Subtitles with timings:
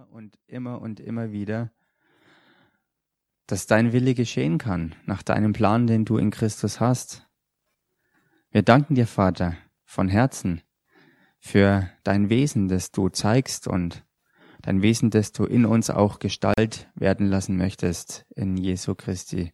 [0.00, 1.70] immer und immer und immer wieder,
[3.46, 7.28] dass dein Wille geschehen kann, nach deinem Plan, den du in Christus hast.
[8.50, 10.62] Wir danken dir, Vater, von Herzen
[11.38, 14.04] für dein Wesen, das du zeigst und
[14.62, 18.26] dein Wesen, das du in uns auch Gestalt werden lassen möchtest.
[18.34, 19.52] In Jesu Christi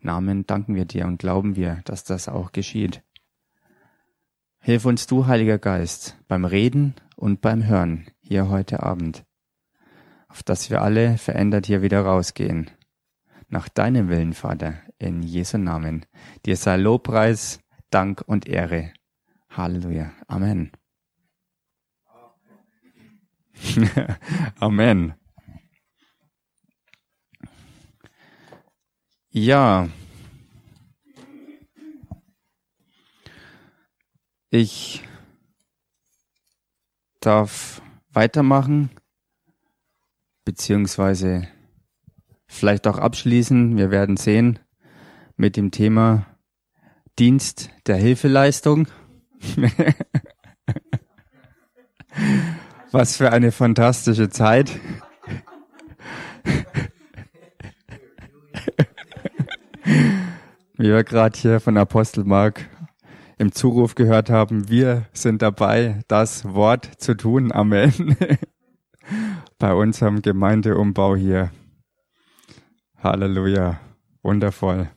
[0.00, 3.02] Namen danken wir dir und glauben wir, dass das auch geschieht.
[4.58, 9.25] Hilf uns du, Heiliger Geist, beim Reden und beim Hören hier heute Abend,
[10.36, 12.70] auf dass wir alle verändert hier wieder rausgehen.
[13.48, 16.04] Nach deinem Willen, Vater, in Jesu Namen.
[16.44, 18.92] Dir sei Lobpreis, Dank und Ehre.
[19.48, 20.12] Halleluja.
[20.28, 20.72] Amen.
[24.60, 25.14] Amen.
[29.30, 29.88] Ja.
[34.50, 35.02] Ich
[37.20, 37.80] darf
[38.10, 38.90] weitermachen,
[40.46, 41.46] beziehungsweise
[42.46, 43.76] vielleicht auch abschließen.
[43.76, 44.58] Wir werden sehen
[45.36, 46.24] mit dem Thema
[47.18, 48.88] Dienst der Hilfeleistung.
[52.92, 54.70] Was für eine fantastische Zeit.
[60.78, 62.68] Wie wir gerade hier von Apostel Mark
[63.38, 67.52] im Zuruf gehört haben, wir sind dabei, das Wort zu tun.
[67.52, 68.16] Amen.
[69.58, 71.50] Bei unserem Gemeindeumbau hier.
[72.98, 73.80] Halleluja.
[74.22, 74.90] Wundervoll.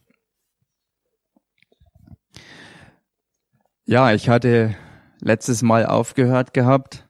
[3.85, 4.75] Ja, ich hatte
[5.21, 7.07] letztes Mal aufgehört gehabt,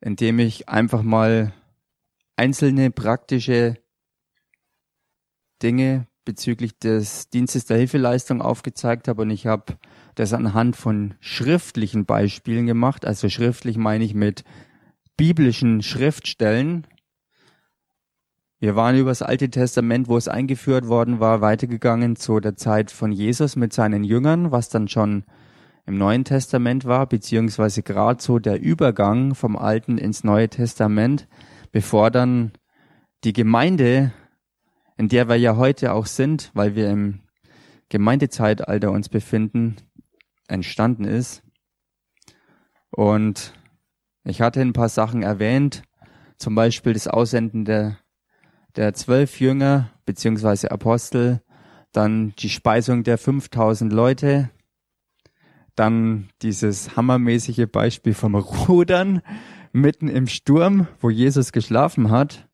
[0.00, 1.52] indem ich einfach mal
[2.36, 3.76] einzelne praktische
[5.62, 9.78] Dinge bezüglich des Dienstes der Hilfeleistung aufgezeigt habe und ich habe
[10.16, 13.06] das anhand von schriftlichen Beispielen gemacht.
[13.06, 14.42] Also schriftlich meine ich mit
[15.18, 16.86] biblischen Schriftstellen.
[18.58, 22.90] Wir waren über das Alte Testament, wo es eingeführt worden war, weitergegangen zu der Zeit
[22.90, 25.24] von Jesus mit seinen Jüngern, was dann schon
[25.84, 31.28] im Neuen Testament war, beziehungsweise gerade so der Übergang vom Alten ins Neue Testament,
[31.70, 32.52] bevor dann
[33.24, 34.12] die Gemeinde
[34.98, 37.20] in der wir ja heute auch sind, weil wir im
[37.88, 39.76] Gemeindezeitalter uns befinden,
[40.48, 41.42] entstanden ist.
[42.90, 43.54] Und
[44.28, 45.82] ich hatte ein paar Sachen erwähnt,
[46.36, 47.98] zum Beispiel das Aussenden der,
[48.76, 51.42] der zwölf Jünger beziehungsweise Apostel,
[51.92, 54.50] dann die Speisung der 5000 Leute,
[55.74, 58.34] dann dieses hammermäßige Beispiel vom
[58.68, 59.22] Rudern
[59.72, 62.48] mitten im Sturm, wo Jesus geschlafen hat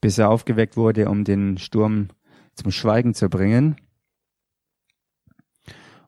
[0.00, 2.08] bis er aufgeweckt wurde, um den Sturm
[2.54, 3.76] zum Schweigen zu bringen.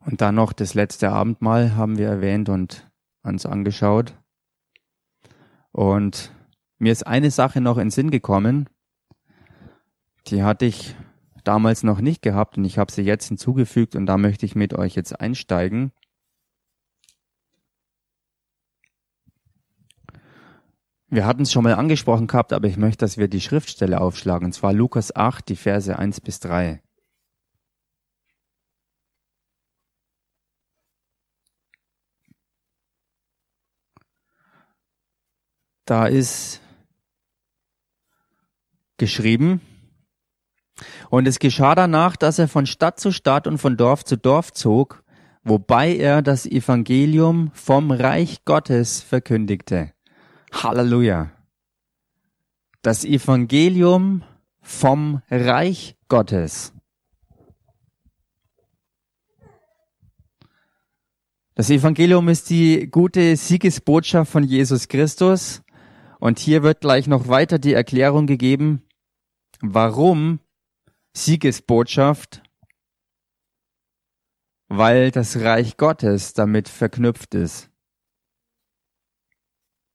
[0.01, 2.91] Und dann noch das letzte Abendmahl haben wir erwähnt und
[3.23, 4.19] uns angeschaut.
[5.73, 6.33] Und
[6.79, 8.69] mir ist eine Sache noch in Sinn gekommen,
[10.29, 10.95] die hatte ich
[11.45, 14.75] damals noch nicht gehabt und ich habe sie jetzt hinzugefügt und da möchte ich mit
[14.75, 15.93] euch jetzt einsteigen.
[21.09, 24.47] Wir hatten es schon mal angesprochen gehabt, aber ich möchte, dass wir die Schriftstelle aufschlagen,
[24.47, 26.81] und zwar Lukas 8, die Verse 1 bis 3.
[35.85, 36.61] Da ist
[38.99, 39.61] geschrieben,
[41.11, 44.53] und es geschah danach, dass er von Stadt zu Stadt und von Dorf zu Dorf
[44.53, 45.03] zog,
[45.43, 49.93] wobei er das Evangelium vom Reich Gottes verkündigte.
[50.53, 51.31] Halleluja.
[52.83, 54.25] Das Evangelium
[54.61, 56.73] vom Reich Gottes.
[61.55, 65.63] Das Evangelium ist die gute Siegesbotschaft von Jesus Christus.
[66.23, 68.87] Und hier wird gleich noch weiter die Erklärung gegeben,
[69.61, 70.39] warum
[71.17, 72.45] Siegesbotschaft,
[74.69, 77.71] weil das Reich Gottes damit verknüpft ist.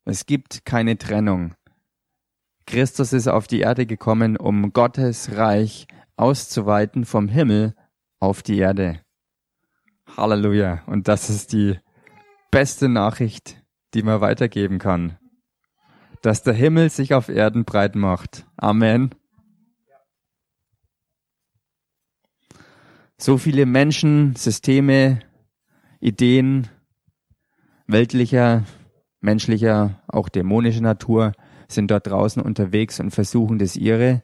[0.03, 1.55] Es gibt keine Trennung.
[2.65, 5.87] Christus ist auf die Erde gekommen, um Gottes Reich
[6.17, 7.73] auszuweiten vom Himmel
[8.19, 9.01] auf die Erde.
[10.17, 10.83] Halleluja.
[10.87, 11.79] Und das ist die
[12.51, 13.63] beste Nachricht,
[13.93, 15.17] die man weitergeben kann.
[16.21, 18.45] Dass der Himmel sich auf Erden breit macht.
[18.57, 19.13] Amen.
[23.17, 25.19] So viele Menschen, Systeme,
[25.99, 26.69] Ideen
[27.87, 28.63] weltlicher
[29.21, 31.33] menschlicher, auch dämonischer Natur,
[31.67, 34.23] sind dort draußen unterwegs und versuchen das ihre.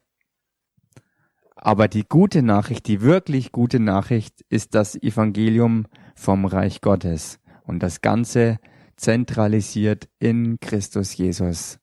[1.56, 7.82] Aber die gute Nachricht, die wirklich gute Nachricht ist das Evangelium vom Reich Gottes und
[7.82, 8.60] das Ganze
[8.98, 11.80] zentralisiert in Christus Jesus,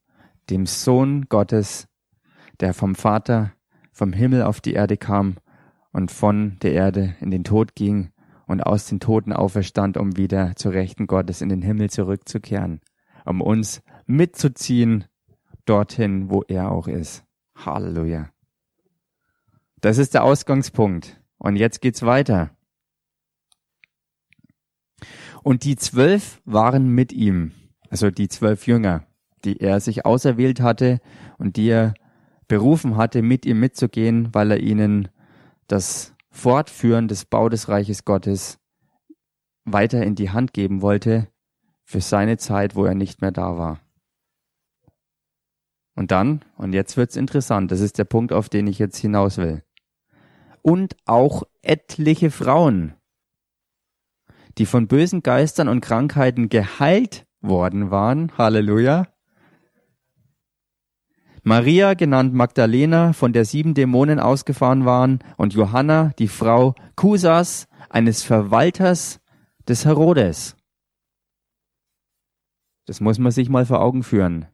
[0.50, 1.88] dem Sohn Gottes,
[2.61, 3.52] der vom Vater,
[3.93, 5.37] vom Himmel auf die Erde kam
[5.93, 8.12] und von der Erde in den Tod ging
[8.47, 12.81] und aus den Toten auferstand, um wieder zur Rechten Gottes in den Himmel zurückzukehren,
[13.25, 15.05] um uns mitzuziehen
[15.64, 17.25] dorthin, wo er auch ist.
[17.55, 18.31] Halleluja.
[19.81, 21.20] Das ist der Ausgangspunkt.
[21.38, 22.50] Und jetzt geht's weiter.
[25.43, 27.52] Und die zwölf waren mit ihm,
[27.88, 29.06] also die zwölf Jünger,
[29.45, 31.01] die er sich auserwählt hatte
[31.39, 31.95] und die er
[32.49, 35.09] berufen hatte, mit ihm mitzugehen, weil er ihnen
[35.69, 38.59] das Fortführen des Bau des Reiches Gottes
[39.65, 41.29] weiter in die Hand geben wollte
[41.85, 43.81] für seine Zeit, wo er nicht mehr da war.
[45.95, 49.37] Und dann, und jetzt wird's interessant, das ist der Punkt, auf den ich jetzt hinaus
[49.37, 49.63] will.
[50.63, 52.95] Und auch etliche Frauen,
[54.59, 59.09] die von bösen Geistern und Krankheiten geheilt worden waren, Halleluja.
[61.43, 68.23] Maria, genannt Magdalena, von der sieben Dämonen ausgefahren waren, und Johanna, die Frau Kusas, eines
[68.23, 69.21] Verwalters
[69.69, 70.57] des Herodes.
[72.87, 74.47] Das muss man sich mal vor Augen führen.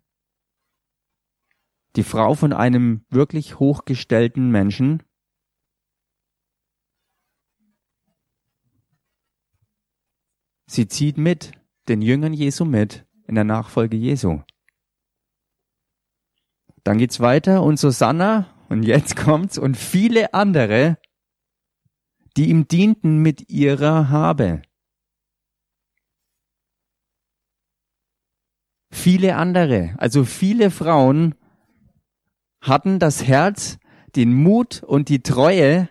[1.97, 5.03] Die Frau von einem wirklich hochgestellten Menschen,
[10.69, 11.53] Sie zieht mit,
[11.89, 14.41] den Jüngern Jesu mit, in der Nachfolge Jesu.
[16.87, 20.99] Dann geht's weiter und Susanna, und jetzt kommt's, und viele andere,
[22.37, 24.63] die ihm dienten mit ihrer Habe.
[28.93, 31.35] Viele andere, also viele Frauen
[32.61, 33.79] hatten das Herz,
[34.15, 35.89] den Mut und die Treue,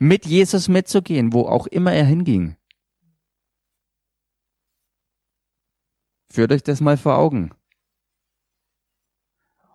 [0.00, 2.56] mit Jesus mitzugehen, wo auch immer er hinging.
[6.32, 7.52] Führt euch das mal vor Augen.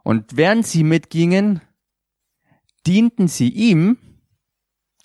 [0.06, 1.62] Und während sie mitgingen,
[2.86, 3.98] dienten sie ihm,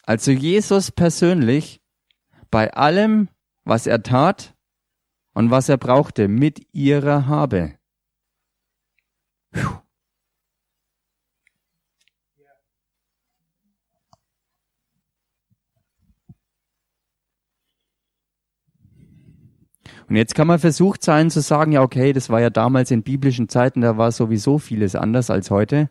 [0.05, 1.81] also Jesus persönlich,
[2.51, 3.31] bei allem,
[3.65, 4.55] was er tat
[5.33, 7.79] und was er brauchte, mit ihrer Habe.
[9.53, 9.81] Puh.
[20.11, 23.05] Und jetzt kann man versucht sein zu sagen, ja, okay, das war ja damals in
[23.05, 25.89] biblischen Zeiten, da war sowieso vieles anders als heute.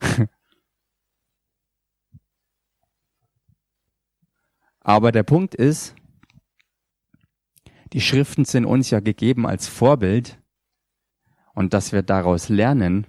[4.80, 5.94] Aber der Punkt ist,
[7.94, 10.38] die Schriften sind uns ja gegeben als Vorbild
[11.54, 13.06] und dass wir daraus lernen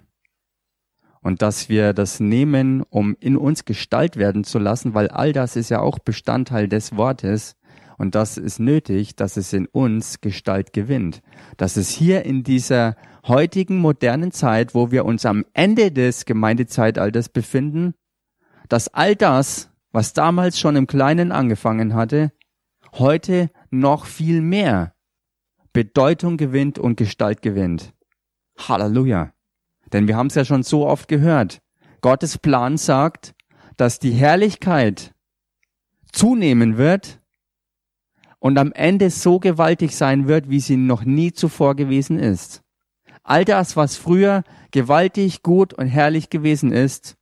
[1.19, 5.57] und dass wir das nehmen, um in uns Gestalt werden zu lassen, weil all das
[5.57, 7.56] ist ja auch Bestandteil des Wortes,
[7.97, 11.21] und das ist nötig, dass es in uns Gestalt gewinnt.
[11.57, 12.95] Dass es hier in dieser
[13.25, 17.95] heutigen modernen Zeit, wo wir uns am Ende des Gemeindezeitalters befinden,
[18.69, 22.31] dass all das, was damals schon im Kleinen angefangen hatte,
[22.93, 24.93] heute noch viel mehr
[25.73, 27.93] Bedeutung gewinnt und Gestalt gewinnt.
[28.57, 29.33] Halleluja.
[29.91, 31.61] Denn wir haben es ja schon so oft gehört.
[32.01, 33.33] Gottes Plan sagt,
[33.75, 35.13] dass die Herrlichkeit
[36.11, 37.19] zunehmen wird
[38.47, 42.63] und am Ende so gewaltig sein wird, wie sie noch nie zuvor gewesen ist.
[43.21, 47.17] All das, was früher gewaltig, gut und herrlich gewesen ist,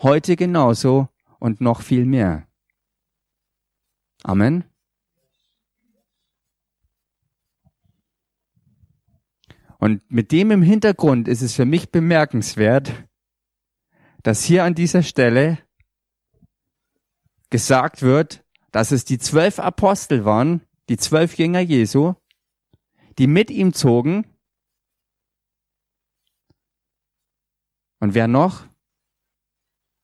[0.00, 2.46] heute genauso und noch viel mehr.
[4.22, 4.64] Amen.
[9.76, 12.94] Und mit dem im Hintergrund ist es für mich bemerkenswert,
[14.22, 15.58] dass hier an dieser Stelle
[17.50, 22.14] gesagt wird, dass es die zwölf Apostel waren, die zwölf Jünger Jesu,
[23.18, 24.26] die mit ihm zogen.
[28.00, 28.66] Und wer noch?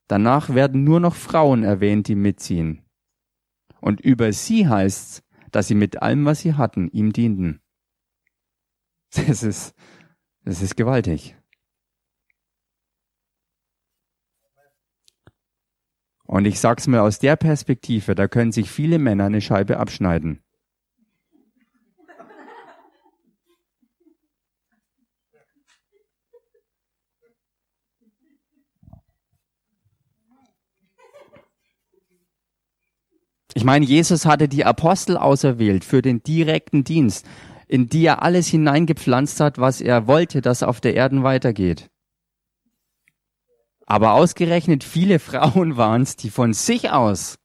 [0.08, 2.84] Danach werden nur noch Frauen erwähnt, die mitziehen.
[3.80, 7.60] Und über sie heißt's, dass sie mit allem, was sie hatten, ihm dienten.
[9.14, 9.74] Das ist,
[10.44, 11.37] das ist gewaltig.
[16.28, 20.40] Und ich sag's mir aus der Perspektive, da können sich viele Männer eine Scheibe abschneiden.
[33.54, 37.26] Ich meine, Jesus hatte die Apostel auserwählt für den direkten Dienst,
[37.66, 41.88] in die er alles hineingepflanzt hat, was er wollte, dass auf der Erde weitergeht.
[43.90, 47.38] Aber ausgerechnet viele Frauen waren es, die von sich aus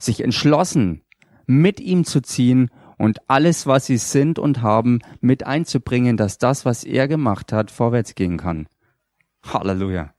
[0.00, 1.02] sich entschlossen,
[1.44, 6.64] mit ihm zu ziehen und alles, was sie sind und haben, mit einzubringen, dass das,
[6.64, 8.68] was er gemacht hat, vorwärts gehen kann.
[9.44, 10.14] Halleluja.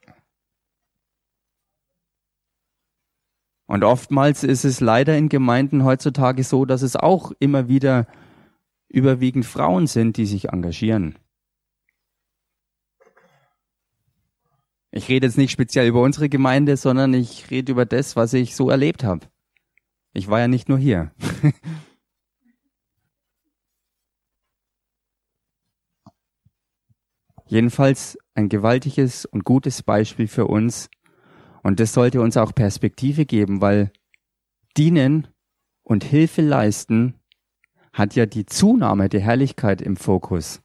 [3.67, 8.05] Und oftmals ist es leider in Gemeinden heutzutage so, dass es auch immer wieder
[8.89, 11.17] überwiegend Frauen sind, die sich engagieren.
[14.91, 18.55] Ich rede jetzt nicht speziell über unsere Gemeinde, sondern ich rede über das, was ich
[18.55, 19.27] so erlebt habe.
[20.13, 21.11] Ich war ja nicht nur hier.
[27.45, 30.89] Jedenfalls ein gewaltiges und gutes Beispiel für uns.
[31.63, 33.91] Und das sollte uns auch Perspektive geben, weil
[34.77, 35.27] dienen
[35.83, 37.15] und Hilfe leisten
[37.91, 40.61] hat ja die Zunahme der Herrlichkeit im Fokus.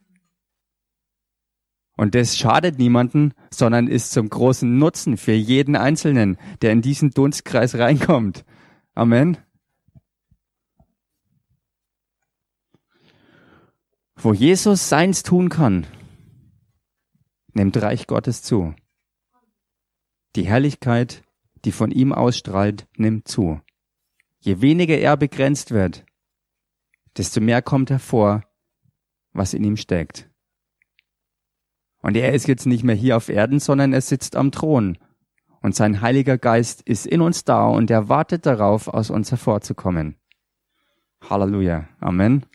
[1.97, 7.11] Und das schadet niemanden, sondern ist zum großen Nutzen für jeden Einzelnen, der in diesen
[7.11, 8.43] Dunstkreis reinkommt.
[8.93, 9.37] Amen.
[14.17, 15.87] Wo Jesus seins tun kann,
[17.53, 18.73] nimmt Reich Gottes zu.
[20.35, 21.23] Die Herrlichkeit,
[21.63, 23.61] die von ihm ausstrahlt, nimmt zu.
[24.39, 26.05] Je weniger er begrenzt wird,
[27.17, 28.43] desto mehr kommt hervor,
[29.31, 30.29] was in ihm steckt.
[32.05, 34.99] Und er ist jetzt nicht mehr hier auf Erden, sondern er sitzt am Thron.
[35.63, 40.15] Und sein Heiliger Geist ist in uns da und er wartet darauf, aus uns hervorzukommen.
[41.27, 41.89] Halleluja.
[41.99, 42.45] Amen.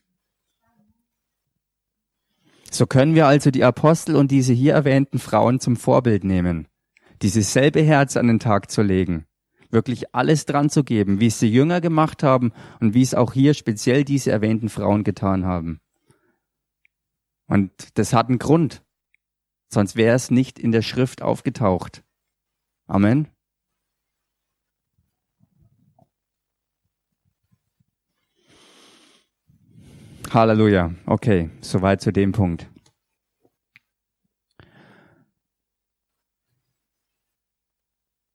[2.71, 6.69] So können wir also die Apostel und diese hier erwähnten Frauen zum Vorbild nehmen,
[7.21, 9.27] dieses selbe Herz an den Tag zu legen,
[9.71, 13.33] wirklich alles dran zu geben, wie es die Jünger gemacht haben und wie es auch
[13.33, 15.81] hier speziell diese erwähnten Frauen getan haben.
[17.49, 18.85] Und das hat einen Grund
[19.73, 22.03] sonst wäre es nicht in der Schrift aufgetaucht.
[22.87, 23.29] Amen.
[30.33, 30.95] Halleluja.
[31.07, 32.69] Okay, soweit zu dem Punkt.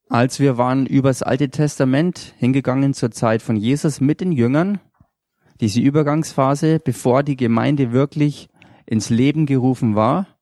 [0.10, 4.80] Als wir waren übers Alte Testament hingegangen zur Zeit von Jesus mit den Jüngern,
[5.62, 8.50] diese Übergangsphase, bevor die Gemeinde wirklich
[8.86, 10.35] ins Leben gerufen war,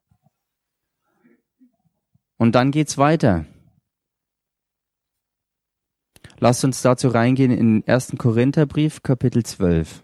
[2.43, 3.45] und dann geht's weiter.
[6.39, 8.17] Lasst uns dazu reingehen in 1.
[8.17, 10.03] Korintherbrief, Kapitel 12.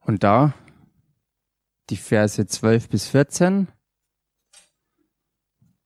[0.00, 0.52] Und da
[1.88, 3.68] die Verse 12 bis 14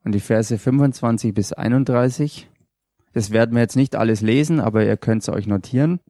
[0.03, 2.49] und die Verse 25 bis 31.
[3.17, 6.01] Das werden wir jetzt nicht alles lesen, aber ihr könnt es euch notieren.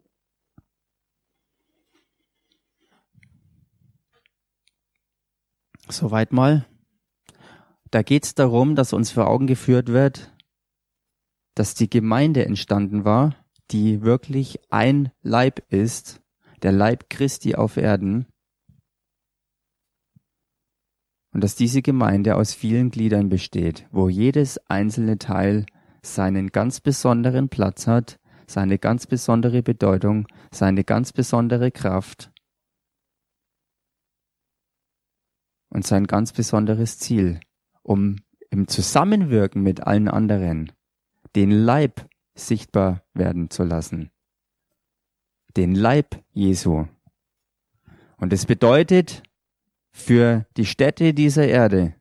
[5.89, 6.67] Soweit mal.
[7.93, 10.35] Da geht es darum, dass uns vor Augen geführt wird,
[11.55, 13.37] dass die Gemeinde entstanden war,
[13.71, 16.21] die wirklich ein Leib ist,
[16.63, 18.27] der Leib Christi auf Erden,
[21.33, 25.67] und dass diese Gemeinde aus vielen Gliedern besteht, wo jedes einzelne Teil
[26.15, 32.31] seinen ganz besonderen Platz hat, seine ganz besondere Bedeutung, seine ganz besondere Kraft
[35.69, 37.41] und sein ganz besonderes Ziel,
[37.83, 38.17] um
[38.51, 40.73] im Zusammenwirken mit allen anderen
[41.35, 44.11] den Leib sichtbar werden zu lassen.
[45.57, 46.87] Den Leib Jesu.
[48.17, 49.23] Und es bedeutet
[49.91, 51.95] für die Städte dieser Erde,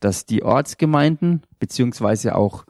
[0.00, 2.64] dass die Ortsgemeinden beziehungsweise auch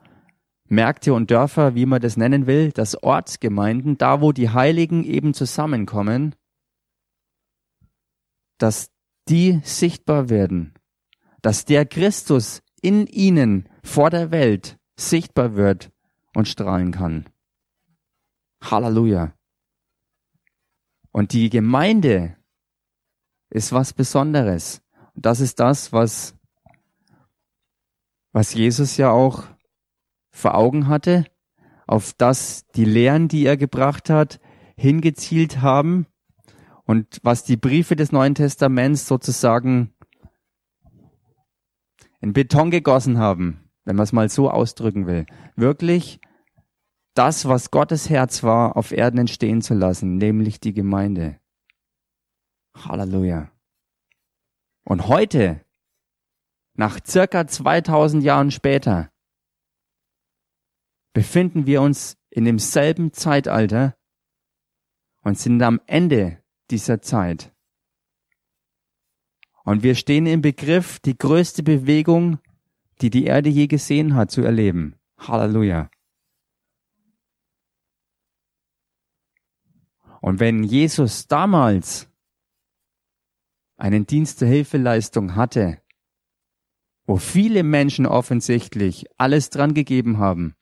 [0.73, 5.35] Märkte und Dörfer, wie man das nennen will, das Ortsgemeinden, da wo die Heiligen eben
[5.35, 6.35] zusammenkommen,
[8.59, 8.91] dass
[9.29, 10.75] die sichtbar werden,
[11.43, 15.93] dass der Christus in ihnen vor der Welt sichtbar wird
[16.35, 17.29] und strahlen kann.
[18.63, 19.35] Halleluja.
[21.11, 22.37] Und die Gemeinde
[23.51, 24.81] ist was Besonderes.
[25.15, 26.35] Und das ist das, was,
[28.33, 29.52] was Jesus ja auch
[30.33, 31.27] vor Augen hatte,
[31.87, 34.41] auf das die Lehren, die er gebracht hat,
[34.77, 36.07] hingezielt haben
[36.85, 39.95] und was die Briefe des Neuen Testaments sozusagen
[42.21, 45.27] in Beton gegossen haben, wenn man es mal so ausdrücken will.
[45.55, 46.21] Wirklich
[47.15, 51.39] das, was Gottes Herz war, auf Erden entstehen zu lassen, nämlich die Gemeinde.
[52.75, 53.51] Halleluja.
[54.85, 55.61] Und heute,
[56.75, 59.12] nach circa 2000 Jahren später,
[61.13, 63.97] befinden wir uns in demselben Zeitalter
[65.23, 67.55] und sind am Ende dieser Zeit.
[69.65, 72.39] Und wir stehen im Begriff, die größte Bewegung,
[73.01, 74.97] die die Erde je gesehen hat, zu erleben.
[75.19, 75.91] Halleluja.
[80.21, 82.09] Und wenn Jesus damals
[83.77, 85.83] einen Dienst der Hilfeleistung hatte,
[87.05, 90.55] wo viele Menschen offensichtlich alles dran gegeben haben,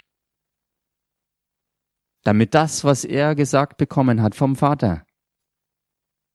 [2.25, 5.05] damit das, was er gesagt bekommen hat vom Vater,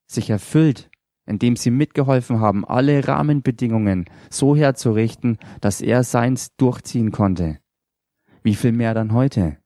[0.08, 0.90] sich erfüllt,
[1.26, 7.60] indem sie mitgeholfen haben, alle Rahmenbedingungen so herzurichten, dass er seins durchziehen konnte.
[8.44, 9.58] Wie viel mehr dann heute?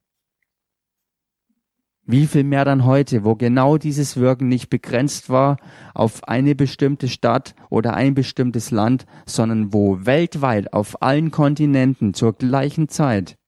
[2.05, 5.57] Wie viel mehr dann heute, wo genau dieses Wirken nicht begrenzt war
[5.93, 12.33] auf eine bestimmte Stadt oder ein bestimmtes Land, sondern wo weltweit auf allen Kontinenten zur
[12.33, 13.38] gleichen Zeit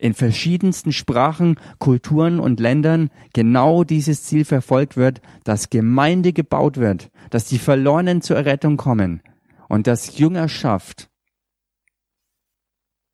[0.00, 7.10] in verschiedensten Sprachen, Kulturen und Ländern genau dieses Ziel verfolgt wird, dass Gemeinde gebaut wird,
[7.28, 9.22] dass die Verlorenen zur Errettung kommen
[9.68, 11.10] und dass Jüngerschaft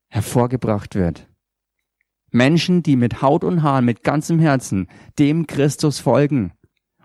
[0.07, 1.27] hervorgebracht wird.
[2.31, 4.87] Menschen, die mit Haut und Haaren, mit ganzem Herzen
[5.19, 6.53] dem Christus folgen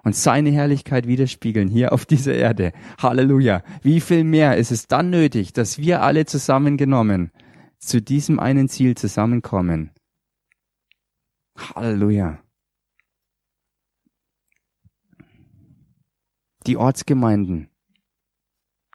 [0.04, 2.72] und seine Herrlichkeit widerspiegeln hier auf dieser Erde.
[2.98, 3.62] Halleluja.
[3.82, 7.32] Wie viel mehr ist es dann nötig, dass wir alle zusammengenommen
[7.82, 9.90] zu diesem einen Ziel zusammenkommen.
[11.58, 12.42] Halleluja.
[16.66, 17.68] Die Ortsgemeinden,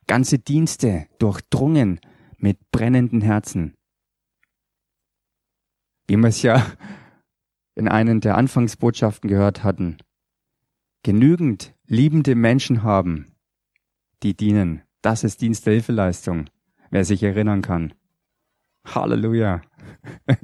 [0.07, 1.99] ganze Dienste durchdrungen
[2.37, 3.75] mit brennenden Herzen.
[6.07, 6.65] Wie wir es ja
[7.75, 9.97] in einen der Anfangsbotschaften gehört hatten.
[11.03, 13.35] Genügend liebende Menschen haben,
[14.23, 14.81] die dienen.
[15.01, 16.49] Das ist Diensthilfeleistung,
[16.89, 17.93] wer sich erinnern kann.
[18.95, 19.61] Halleluja.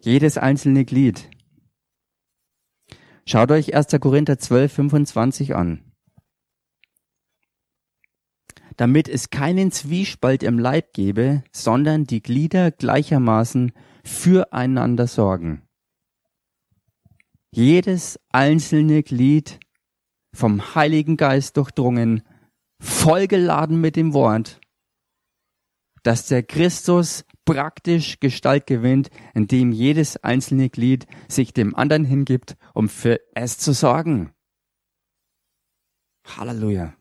[0.00, 1.30] Jedes einzelne Glied.
[3.24, 3.86] Schaut euch 1.
[4.00, 5.92] Korinther 12, 25 an.
[8.76, 13.72] Damit es keinen Zwiespalt im Leib gebe, sondern die Glieder gleichermaßen
[14.04, 15.62] füreinander sorgen.
[17.52, 19.60] Jedes einzelne Glied
[20.34, 22.22] vom Heiligen Geist durchdrungen
[22.82, 24.60] vollgeladen mit dem Wort,
[26.02, 32.88] dass der Christus praktisch Gestalt gewinnt, indem jedes einzelne Glied sich dem anderen hingibt, um
[32.88, 34.32] für es zu sorgen.
[36.26, 36.94] Halleluja.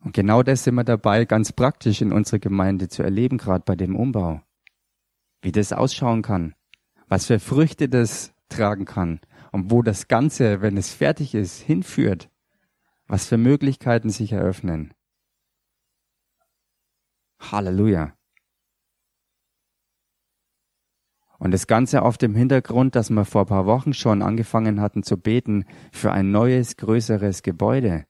[0.00, 3.76] Und genau das sind wir dabei, ganz praktisch in unserer Gemeinde zu erleben, gerade bei
[3.76, 4.42] dem Umbau.
[5.42, 6.54] Wie das ausschauen kann
[7.12, 9.20] was für Früchte das tragen kann
[9.50, 12.30] und wo das Ganze, wenn es fertig ist, hinführt,
[13.06, 14.94] was für Möglichkeiten sich eröffnen.
[17.38, 18.14] Halleluja.
[21.38, 25.18] Und das Ganze auf dem Hintergrund, dass wir vor paar Wochen schon angefangen hatten zu
[25.18, 28.06] beten für ein neues, größeres Gebäude.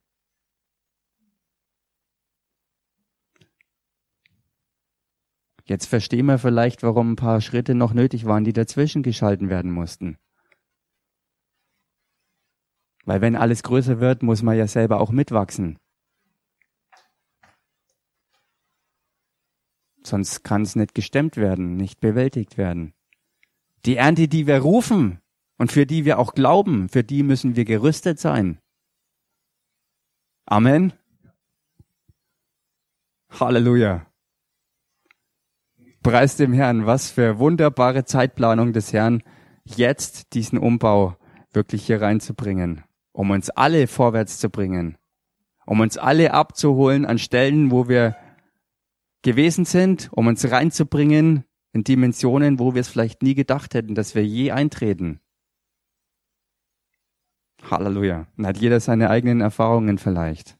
[5.64, 9.70] Jetzt verstehen wir vielleicht, warum ein paar Schritte noch nötig waren, die dazwischen geschalten werden
[9.70, 10.18] mussten.
[13.05, 15.79] Weil wenn alles größer wird, muss man ja selber auch mitwachsen.
[20.05, 22.92] Sonst kann es nicht gestemmt werden, nicht bewältigt werden.
[23.85, 25.20] Die Ernte, die wir rufen
[25.59, 28.59] und für die wir auch glauben, für die müssen wir gerüstet sein.
[30.44, 30.92] Amen.
[33.31, 34.12] Halleluja.
[36.02, 39.22] Preis dem Herrn, was für wunderbare Zeitplanung des Herrn,
[39.64, 41.16] jetzt diesen Umbau
[41.52, 44.98] wirklich hier reinzubringen, um uns alle vorwärts zu bringen,
[45.64, 48.16] um uns alle abzuholen an Stellen, wo wir
[49.22, 54.14] gewesen sind, um uns reinzubringen in Dimensionen, wo wir es vielleicht nie gedacht hätten, dass
[54.16, 55.20] wir je eintreten.
[57.70, 58.26] Halleluja.
[58.36, 60.58] Und hat jeder seine eigenen Erfahrungen vielleicht.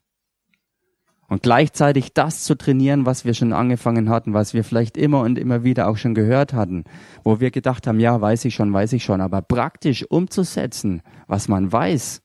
[1.33, 5.38] Und gleichzeitig das zu trainieren, was wir schon angefangen hatten, was wir vielleicht immer und
[5.38, 6.85] immer wieder auch schon gehört hatten,
[7.25, 11.49] wo wir gedacht haben, ja, weiß ich schon, weiß ich schon, aber praktisch umzusetzen, was
[11.49, 12.21] man weiß,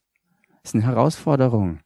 [0.61, 1.79] ist eine Herausforderung.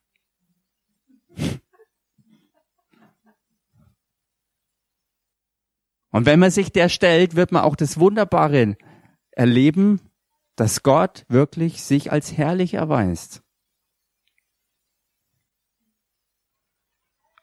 [6.10, 8.78] Und wenn man sich der stellt, wird man auch das Wunderbare
[9.30, 10.02] erleben,
[10.56, 13.44] dass Gott wirklich sich als herrlich erweist.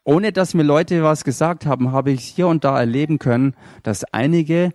[0.09, 4.03] Ohne dass mir Leute was gesagt haben, habe ich hier und da erleben können, dass
[4.05, 4.73] einige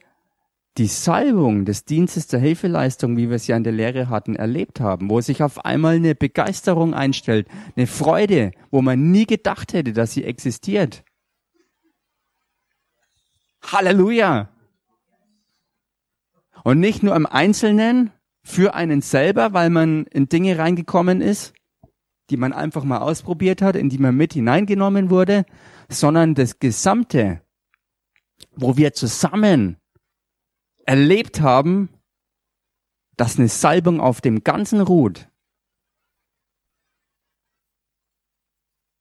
[0.79, 5.11] die Salbung des Dienstes der Hilfeleistung, wie wir ja in der Lehre hatten, erlebt haben,
[5.11, 10.13] wo sich auf einmal eine Begeisterung einstellt, eine Freude, wo man nie gedacht hätte, dass
[10.13, 11.03] sie existiert.
[13.61, 14.51] Halleluja!
[16.63, 18.13] Und nicht nur im Einzelnen
[18.45, 21.55] für einen selber, weil man in Dinge reingekommen ist,
[22.31, 25.45] die man einfach mal ausprobiert hat, in die man mit hineingenommen wurde,
[25.89, 27.43] sondern das Gesamte,
[28.57, 29.77] wo wir zusammen
[30.87, 31.89] erlebt haben,
[33.17, 35.29] dass eine Salbung auf dem Ganzen ruht,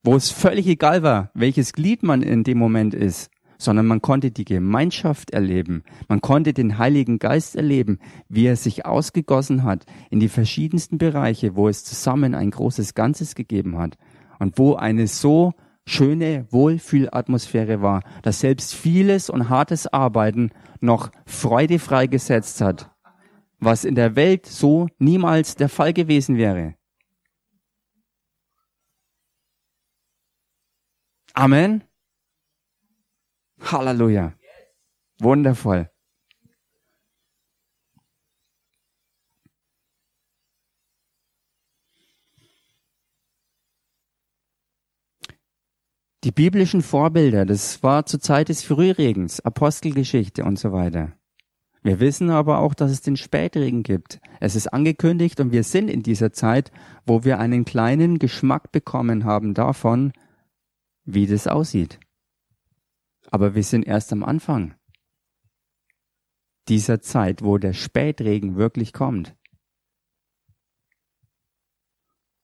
[0.03, 3.31] wo es völlig egal war, welches Glied man in dem Moment ist,
[3.63, 7.99] sondern man konnte die Gemeinschaft erleben, man konnte den Heiligen Geist erleben,
[8.29, 13.35] wie er sich ausgegossen hat in die verschiedensten Bereiche, wo es zusammen ein großes Ganzes
[13.35, 13.97] gegeben hat
[14.39, 15.53] und wo eine so
[15.85, 22.91] schöne Wohlfühlatmosphäre war, dass selbst vieles und hartes Arbeiten noch Freude freigesetzt hat,
[23.59, 26.75] was in der Welt so niemals der Fall gewesen wäre.
[31.33, 31.83] Amen.
[33.71, 34.33] Halleluja.
[35.19, 35.89] Wundervoll.
[46.23, 51.11] Die biblischen Vorbilder, das war zur Zeit des Frühregens, Apostelgeschichte und so weiter.
[51.81, 54.21] Wir wissen aber auch, dass es den Spätregen gibt.
[54.39, 56.71] Es ist angekündigt und wir sind in dieser Zeit,
[57.05, 60.13] wo wir einen kleinen Geschmack bekommen haben davon,
[61.03, 61.99] wie das aussieht.
[63.33, 64.75] Aber wir sind erst am Anfang
[66.67, 69.35] dieser Zeit, wo der Spätregen wirklich kommt.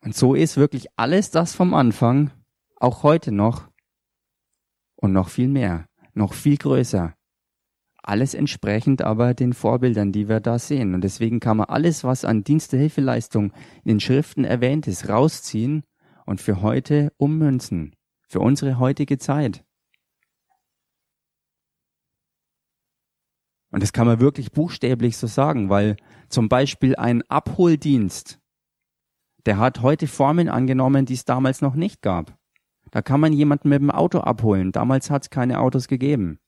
[0.04, 2.32] Und so ist wirklich alles das vom Anfang,
[2.78, 3.70] auch heute noch,
[4.96, 7.14] und noch viel mehr, noch viel größer.
[8.02, 10.96] Alles entsprechend aber den Vorbildern, die wir da sehen.
[10.96, 15.84] Und deswegen kann man alles, was an Dienstehilfeleistung in den Schriften erwähnt ist, rausziehen
[16.26, 17.96] und für heute ummünzen.
[18.28, 19.64] Für unsere heutige Zeit.
[23.72, 28.40] Und das kann man wirklich buchstäblich so sagen, weil zum Beispiel ein Abholdienst,
[29.46, 32.38] der hat heute Formen angenommen, die es damals noch nicht gab.
[32.92, 34.72] Da kann man jemanden mit dem Auto abholen.
[34.72, 36.40] Damals hat es keine Autos gegeben.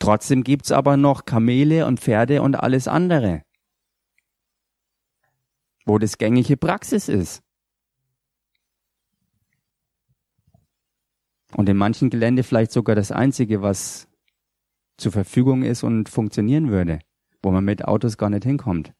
[0.00, 3.42] Trotzdem gibt's aber noch Kamele und Pferde und alles andere,
[5.86, 7.42] wo das gängige Praxis ist.
[11.56, 14.08] Und in manchen Gelände vielleicht sogar das einzige, was
[14.96, 17.00] zur Verfügung ist und funktionieren würde,
[17.42, 18.92] wo man mit Autos gar nicht hinkommt.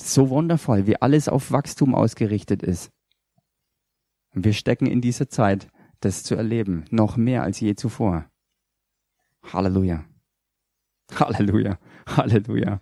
[0.00, 2.90] So wundervoll, wie alles auf Wachstum ausgerichtet ist.
[4.34, 5.68] Und wir stecken in dieser Zeit,
[6.00, 8.28] das zu erleben, noch mehr als je zuvor.
[9.42, 10.04] Halleluja.
[11.14, 11.78] Halleluja.
[12.06, 12.80] Halleluja.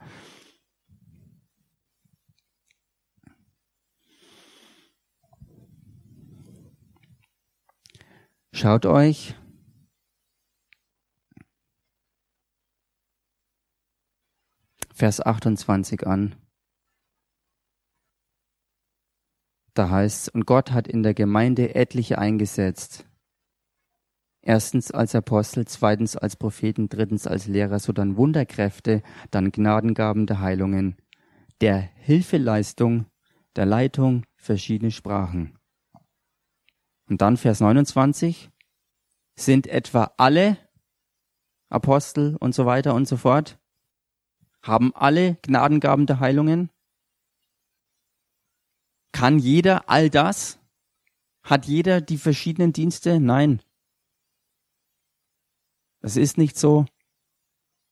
[8.52, 9.34] Schaut euch
[15.00, 16.36] Vers 28 an.
[19.72, 23.06] Da heißt und Gott hat in der Gemeinde etliche eingesetzt.
[24.42, 30.40] Erstens als Apostel, zweitens als Propheten, drittens als Lehrer, so dann Wunderkräfte, dann Gnadengaben der
[30.40, 30.98] Heilungen,
[31.62, 33.06] der Hilfeleistung,
[33.56, 35.58] der Leitung verschiedene Sprachen.
[37.08, 38.50] Und dann Vers 29,
[39.34, 40.58] sind etwa alle
[41.70, 43.59] Apostel und so weiter und so fort
[44.62, 46.70] haben alle Gnadengaben der Heilungen?
[49.12, 50.58] Kann jeder all das?
[51.42, 53.18] Hat jeder die verschiedenen Dienste?
[53.18, 53.60] Nein.
[56.00, 56.86] Das ist nicht so.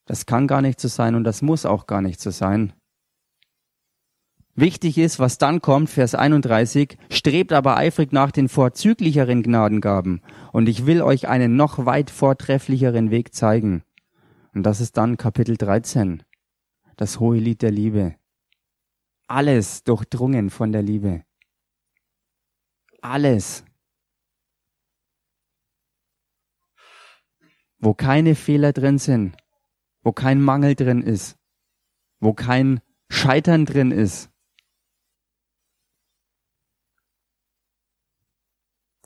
[0.07, 2.73] Das kann gar nicht so sein und das muss auch gar nicht so sein.
[4.55, 10.21] Wichtig ist, was dann kommt, Vers 31, strebt aber eifrig nach den vorzüglicheren Gnadengaben
[10.53, 13.85] und ich will euch einen noch weit vortrefflicheren Weg zeigen.
[14.55, 16.25] Und das ist dann Kapitel 13
[16.99, 18.19] das hohe Lied der Liebe.
[19.29, 21.25] Alles durchdrungen von der Liebe.
[23.01, 23.65] Alles.
[27.79, 29.37] Wo keine Fehler drin sind,
[30.03, 31.39] wo kein Mangel drin ist,
[32.19, 34.31] wo kein Scheitern drin ist.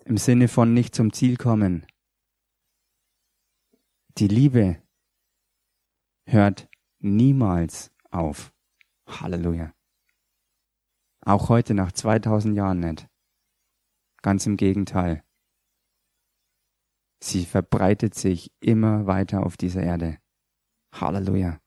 [0.07, 1.87] Im Sinne von nicht zum Ziel kommen.
[4.17, 4.83] Die Liebe
[6.25, 6.72] hört
[7.03, 8.53] niemals auf.
[9.07, 9.73] Halleluja.
[11.25, 13.09] Auch heute nach 2000 Jahren nicht.
[14.23, 15.23] Ganz im Gegenteil.
[17.23, 20.19] Sie verbreitet sich immer weiter auf dieser Erde.
[20.93, 21.61] Halleluja.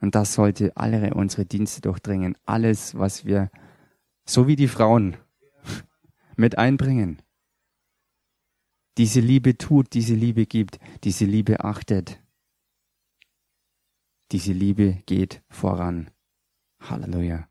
[0.00, 2.36] Und das sollte alle unsere Dienste durchdringen.
[2.44, 3.50] Alles, was wir,
[4.24, 5.16] so wie die Frauen,
[6.36, 7.22] mit einbringen.
[8.98, 12.21] Diese Liebe tut, diese Liebe gibt, diese Liebe achtet.
[14.32, 16.10] Diese Liebe geht voran.
[16.80, 17.50] Halleluja.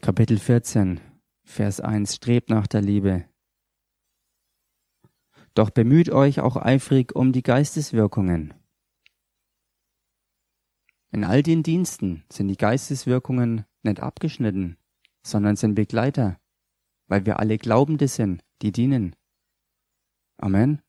[0.00, 1.02] Kapitel 14,
[1.44, 2.14] Vers 1.
[2.14, 3.28] Strebt nach der Liebe.
[5.52, 8.54] Doch bemüht euch auch eifrig um die Geisteswirkungen.
[11.14, 14.78] In all den Diensten sind die Geisteswirkungen nicht abgeschnitten,
[15.22, 16.40] sondern sind Begleiter,
[17.06, 19.14] weil wir alle Glaubende sind, die dienen.
[20.38, 20.82] Amen.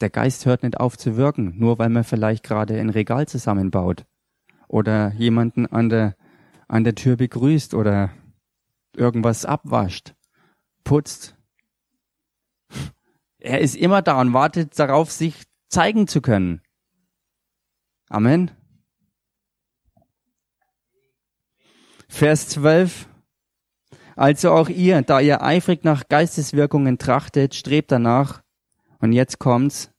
[0.00, 4.06] Der Geist hört nicht auf zu wirken, nur weil man vielleicht gerade ein Regal zusammenbaut
[4.68, 6.14] oder jemanden an der,
[6.68, 8.12] an der Tür begrüßt oder
[8.94, 10.14] irgendwas abwascht,
[10.84, 11.36] putzt.
[13.40, 16.62] Er ist immer da und wartet darauf, sich zeigen zu können.
[18.08, 18.50] Amen.
[22.08, 23.08] Vers 12.
[24.16, 28.42] Also auch ihr, da ihr eifrig nach Geisteswirkungen trachtet, strebt danach,
[28.98, 29.92] und jetzt kommt's,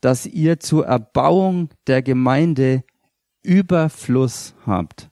[0.00, 2.82] dass ihr zur Erbauung der Gemeinde
[3.42, 5.10] Überfluss habt.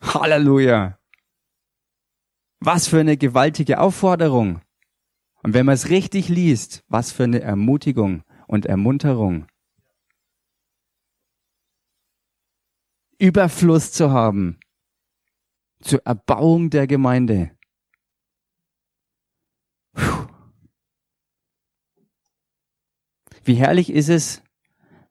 [0.00, 0.98] Halleluja.
[2.60, 4.60] Was für eine gewaltige Aufforderung.
[5.46, 9.46] Und wenn man es richtig liest, was für eine Ermutigung und Ermunterung.
[13.16, 14.58] Überfluss zu haben
[15.80, 17.52] zur Erbauung der Gemeinde.
[23.44, 24.42] Wie herrlich ist es,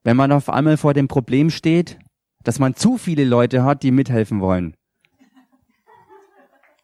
[0.04, 1.98] wenn man auf einmal vor dem Problem steht,
[2.44, 4.76] dass man zu viele Leute hat, die mithelfen wollen.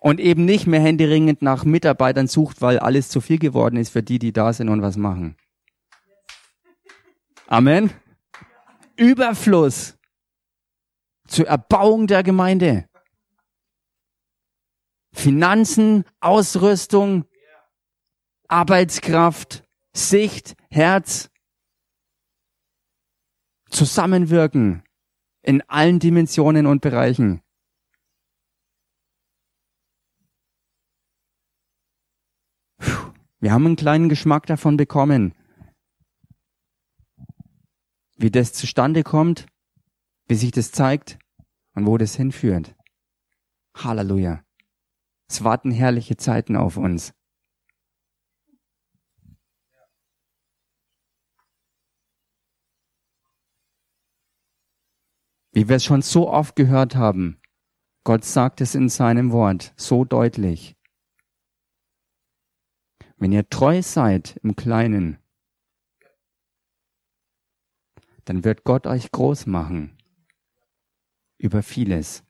[0.04, 4.02] Und eben nicht mehr händeringend nach Mitarbeitern sucht, weil alles zu viel geworden ist für
[4.02, 5.38] die, die da sind und was machen.
[7.46, 7.92] Amen.
[8.96, 9.96] Überfluss
[11.28, 12.90] zur Erbauung der Gemeinde.
[15.14, 17.26] Finanzen, Ausrüstung,
[18.48, 21.30] Arbeitskraft, Sicht, Herz,
[23.70, 24.84] zusammenwirken
[25.44, 27.42] in allen Dimensionen und Bereichen.
[33.42, 35.34] Wir haben einen kleinen Geschmack davon bekommen,
[38.16, 39.48] wie das zustande kommt,
[40.28, 41.18] wie sich das zeigt
[41.74, 42.76] und wo das hinführt.
[43.76, 44.44] Halleluja.
[45.28, 47.16] Es warten herrliche Zeiten auf uns.
[55.52, 57.42] Wie wir es schon so oft gehört haben,
[58.04, 60.76] Gott sagt es in seinem Wort so deutlich.
[63.22, 65.20] Wenn ihr treu seid im Kleinen,
[68.26, 69.96] dann wird Gott euch groß machen
[71.38, 72.24] über vieles.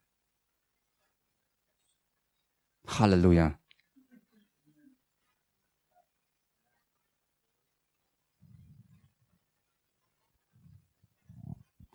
[2.86, 3.58] Halleluja.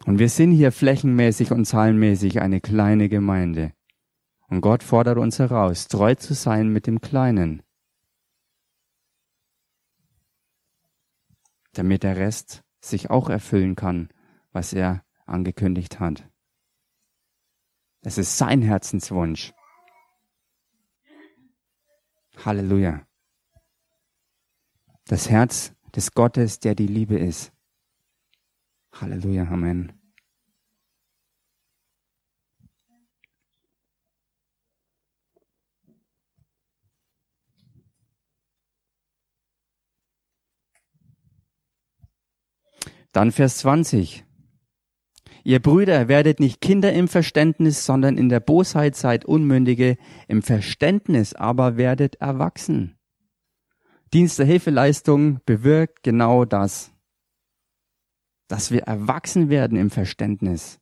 [0.06, 3.74] Und wir sind hier flächenmäßig und zahlenmäßig eine kleine Gemeinde.
[4.48, 7.62] Und Gott fordert uns heraus, treu zu sein mit dem Kleinen,
[11.78, 14.08] damit der Rest sich auch erfüllen kann,
[14.52, 16.28] was er angekündigt hat.
[18.02, 19.52] Es ist sein Herzenswunsch.
[22.44, 23.06] Halleluja.
[25.06, 27.52] Das Herz des Gottes, der die Liebe ist.
[28.92, 29.92] Halleluja, Amen.
[43.16, 44.24] Dann Vers 20.
[45.42, 49.96] Ihr Brüder werdet nicht Kinder im Verständnis, sondern in der Bosheit seid Unmündige,
[50.28, 52.98] im Verständnis aber werdet erwachsen.
[54.12, 56.92] Dienst der Hilfeleistung bewirkt genau das
[58.48, 60.78] dass wir erwachsen werden im Verständnis,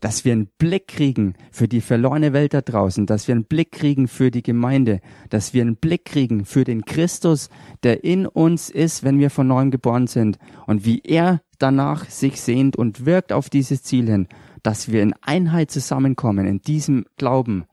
[0.00, 3.72] dass wir einen Blick kriegen für die verlorene Welt da draußen, dass wir einen Blick
[3.72, 7.48] kriegen für die Gemeinde, dass wir einen Blick kriegen für den Christus,
[7.82, 12.40] der in uns ist, wenn wir von neuem geboren sind und wie er danach sich
[12.40, 14.28] sehnt und wirkt auf dieses Ziel hin,
[14.62, 17.64] dass wir in Einheit zusammenkommen, in diesem Glauben,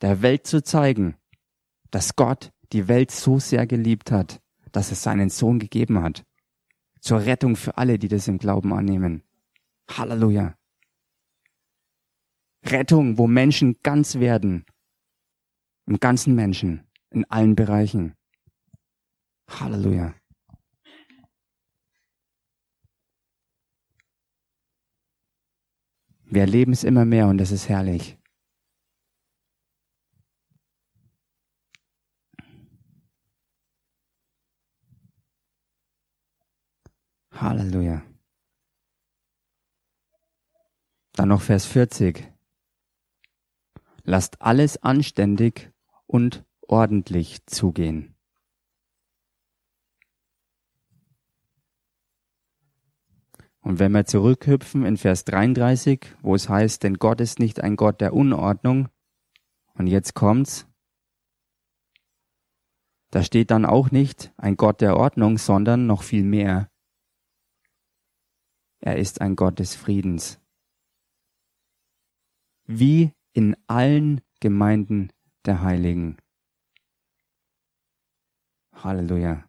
[0.00, 1.16] der Welt zu zeigen,
[1.90, 4.40] dass Gott die Welt so sehr geliebt hat,
[4.72, 6.24] dass es seinen Sohn gegeben hat
[7.00, 9.22] zur Rettung für alle, die das im Glauben annehmen.
[9.88, 10.54] Halleluja.
[12.70, 14.64] Rettung, wo Menschen ganz werden.
[15.86, 18.14] Im ganzen Menschen, in allen Bereichen.
[19.48, 20.14] Halleluja.
[26.28, 28.18] Wir erleben es immer mehr und das ist herrlich.
[37.32, 38.02] Halleluja.
[41.12, 42.35] Dann noch Vers 40.
[44.08, 45.72] Lasst alles anständig
[46.06, 48.14] und ordentlich zugehen.
[53.62, 57.74] Und wenn wir zurückhüpfen in Vers 33, wo es heißt, denn Gott ist nicht ein
[57.74, 58.88] Gott der Unordnung,
[59.74, 60.68] und jetzt kommt's,
[63.10, 66.70] da steht dann auch nicht ein Gott der Ordnung, sondern noch viel mehr.
[68.78, 70.38] Er ist ein Gott des Friedens.
[72.66, 75.12] Wie in allen Gemeinden
[75.44, 76.16] der Heiligen.
[78.72, 79.46] Halleluja.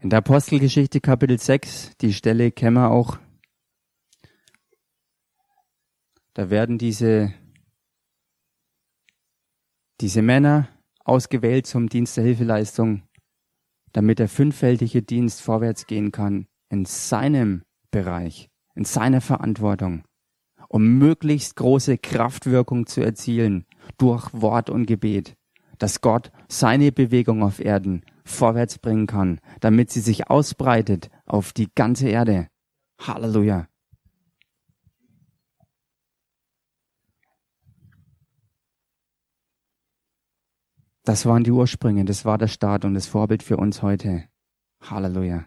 [0.00, 3.18] In der Apostelgeschichte Kapitel 6, die Stelle kennen wir auch,
[6.34, 7.32] da werden diese,
[10.00, 13.02] diese Männer ausgewählt zum Dienst der Hilfeleistung,
[13.92, 20.04] damit der fünffältige Dienst vorwärts gehen kann in seinem Bereich, in seiner Verantwortung,
[20.68, 23.66] um möglichst große Kraftwirkung zu erzielen
[23.98, 25.34] durch Wort und Gebet,
[25.78, 31.68] dass Gott seine Bewegung auf Erden vorwärts bringen kann, damit sie sich ausbreitet auf die
[31.74, 32.48] ganze Erde.
[33.00, 33.66] Halleluja.
[41.10, 44.28] Das waren die Ursprünge, das war der Start und das Vorbild für uns heute.
[44.80, 45.44] Halleluja.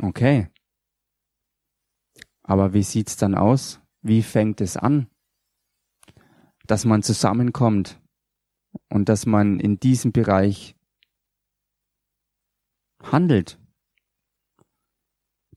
[0.00, 0.46] Okay.
[2.44, 3.80] Aber wie sieht's dann aus?
[4.02, 5.08] Wie fängt es an?
[6.68, 8.00] dass man zusammenkommt
[8.88, 10.76] und dass man in diesem Bereich
[13.02, 13.58] handelt,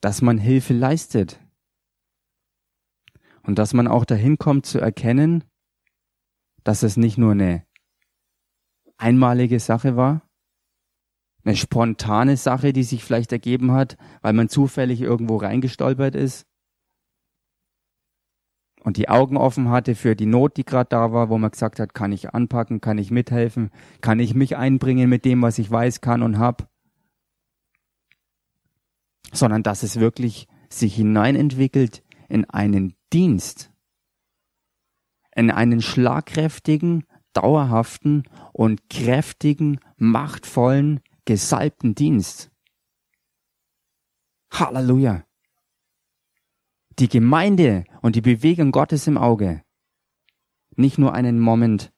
[0.01, 1.44] dass man Hilfe leistet
[3.45, 5.43] und dass man auch dahin kommt zu erkennen,
[6.63, 7.65] dass es nicht nur eine
[8.97, 10.21] einmalige Sache war,
[11.43, 16.47] eine spontane Sache, die sich vielleicht ergeben hat, weil man zufällig irgendwo reingestolpert ist,
[18.85, 21.79] und die Augen offen hatte für die Not, die gerade da war, wo man gesagt
[21.79, 25.71] hat, kann ich anpacken, kann ich mithelfen, kann ich mich einbringen mit dem, was ich
[25.71, 26.69] weiß, kann und hab,
[29.33, 33.71] sondern dass es wirklich sich hineinentwickelt in einen Dienst,
[35.35, 42.51] in einen schlagkräftigen, dauerhaften und kräftigen, machtvollen, gesalbten Dienst.
[44.51, 45.25] Halleluja
[46.99, 49.63] die Gemeinde und die Bewegung Gottes im Auge.
[50.75, 51.93] Nicht nur einen Moment,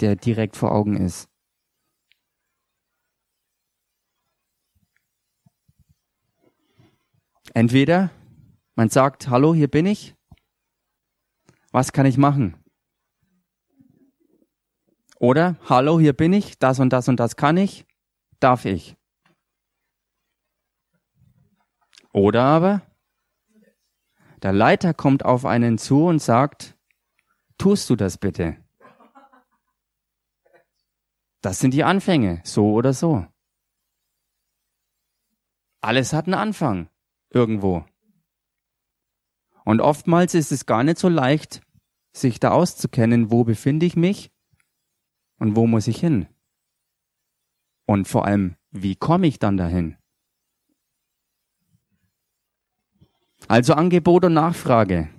[0.00, 1.28] der direkt vor Augen ist.
[7.52, 8.10] Entweder
[8.74, 10.14] man sagt, hallo, hier bin ich.
[11.70, 12.56] Was kann ich machen?
[15.18, 17.86] Oder, hallo, hier bin ich, das und das und das kann ich,
[18.40, 18.96] darf ich.
[22.12, 22.82] Oder aber,
[24.42, 26.76] der Leiter kommt auf einen zu und sagt,
[27.58, 28.56] tust du das bitte?
[31.40, 33.26] Das sind die Anfänge, so oder so.
[35.80, 36.88] Alles hat einen Anfang,
[37.30, 37.84] irgendwo.
[39.64, 41.62] Und oftmals ist es gar nicht so leicht,
[42.14, 44.30] sich da auszukennen, wo befinde ich mich
[45.38, 46.28] und wo muss ich hin.
[47.86, 49.96] Und vor allem, wie komme ich dann dahin?
[53.48, 55.10] Also Angebot und Nachfrage.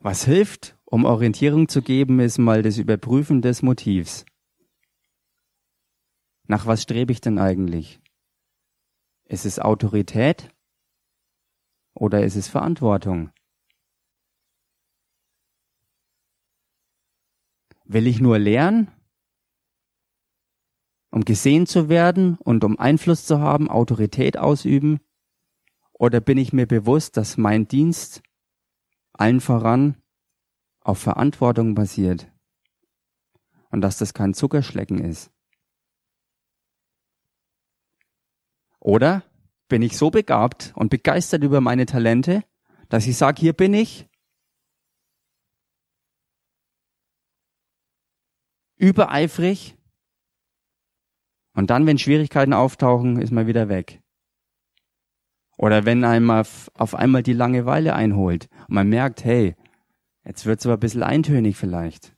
[0.00, 4.24] Was hilft, um Orientierung zu geben, ist mal das Überprüfen des Motivs.
[6.44, 8.00] Nach was strebe ich denn eigentlich?
[9.24, 10.54] Ist es Autorität
[11.94, 13.30] oder ist es Verantwortung?
[17.84, 18.92] Will ich nur lernen,
[21.10, 25.00] um gesehen zu werden und um Einfluss zu haben, Autorität ausüben?
[25.92, 28.22] Oder bin ich mir bewusst, dass mein Dienst
[29.18, 30.00] allen voran
[30.80, 32.32] auf Verantwortung basiert
[33.70, 35.30] und dass das kein Zuckerschlecken ist.
[38.80, 39.22] Oder
[39.68, 42.44] bin ich so begabt und begeistert über meine Talente,
[42.88, 44.08] dass ich sage, hier bin ich.
[48.76, 49.76] Übereifrig.
[51.54, 54.00] Und dann, wenn Schwierigkeiten auftauchen, ist man wieder weg.
[55.58, 59.56] Oder wenn einmal auf einmal die Langeweile einholt und man merkt, hey,
[60.24, 62.16] jetzt wird's aber ein bisschen eintönig vielleicht.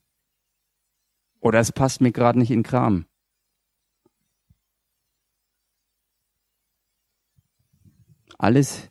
[1.40, 3.06] Oder es passt mir gerade nicht in Kram.
[8.36, 8.90] Alles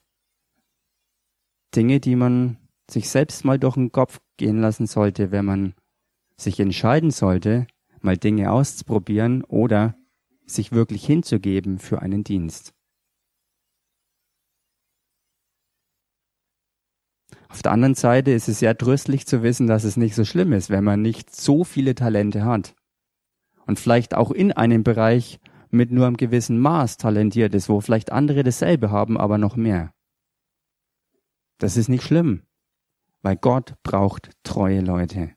[1.76, 2.58] Dinge, die man
[2.90, 5.76] sich selbst mal durch den Kopf gehen lassen sollte, wenn man
[6.38, 7.68] sich entscheiden sollte,
[8.02, 9.96] mal Dinge auszuprobieren oder
[10.48, 12.74] sich wirklich hinzugeben für einen Dienst.
[17.50, 20.54] Auf der anderen Seite ist es sehr tröstlich zu wissen, dass es nicht so schlimm
[20.54, 22.76] ist, wenn man nicht so viele Talente hat.
[23.66, 25.40] Und vielleicht auch in einem Bereich
[25.72, 29.94] mit nur einem gewissen Maß talentiert ist, wo vielleicht andere dasselbe haben, aber noch mehr.
[31.58, 32.44] Das ist nicht schlimm,
[33.22, 35.32] weil Gott braucht treue Leute.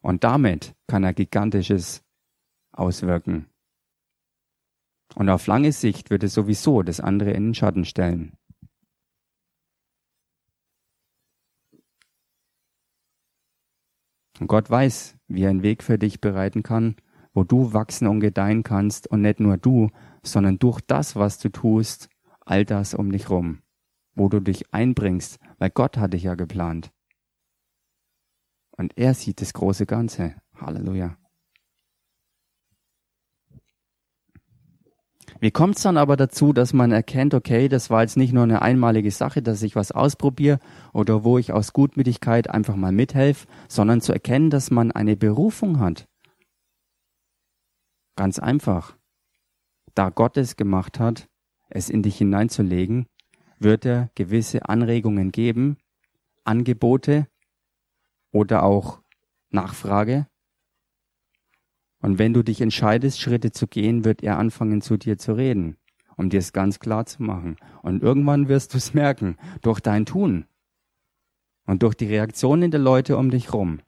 [0.00, 2.02] Und damit kann er gigantisches
[2.72, 3.48] auswirken.
[5.14, 8.36] Und auf lange Sicht wird es sowieso das andere in den Schatten stellen.
[14.40, 16.96] Und Gott weiß, wie er einen Weg für dich bereiten kann,
[17.34, 19.90] wo du wachsen und gedeihen kannst und nicht nur du,
[20.22, 22.08] sondern durch das, was du tust,
[22.40, 23.62] all das um dich rum,
[24.14, 26.92] wo du dich einbringst, weil Gott hat dich ja geplant.
[28.76, 30.34] Und er sieht das große Ganze.
[30.54, 31.16] Halleluja.
[35.42, 38.44] Wie kommt es dann aber dazu, dass man erkennt, okay, das war jetzt nicht nur
[38.44, 40.60] eine einmalige Sache, dass ich was ausprobiere
[40.92, 45.80] oder wo ich aus Gutmütigkeit einfach mal mithelfe, sondern zu erkennen, dass man eine Berufung
[45.80, 46.06] hat.
[48.14, 48.96] Ganz einfach.
[49.94, 51.28] Da Gott es gemacht hat,
[51.70, 53.08] es in dich hineinzulegen,
[53.58, 55.76] wird er gewisse Anregungen geben,
[56.44, 57.26] Angebote
[58.30, 59.00] oder auch
[59.50, 60.28] Nachfrage,
[62.02, 65.76] und wenn du dich entscheidest, Schritte zu gehen, wird er anfangen, zu dir zu reden,
[66.16, 67.56] um dir es ganz klar zu machen.
[67.82, 70.44] Und irgendwann wirst du es merken, durch dein Tun
[71.64, 73.80] und durch die Reaktionen der Leute um dich rum,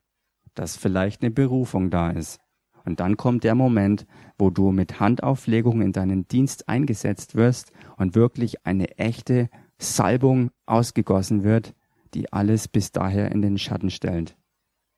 [0.54, 2.40] dass vielleicht eine Berufung da ist.
[2.84, 4.06] Und dann kommt der Moment,
[4.38, 9.48] wo du mit Handauflegung in deinen Dienst eingesetzt wirst und wirklich eine echte
[9.78, 11.74] Salbung ausgegossen wird,
[12.12, 14.36] die alles bis daher in den Schatten stellt.